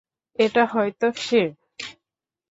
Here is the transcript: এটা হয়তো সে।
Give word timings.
এটা 0.39 0.63
হয়তো 0.65 1.07
সে। 1.17 1.41